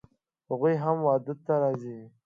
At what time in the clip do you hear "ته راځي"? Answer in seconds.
1.45-1.97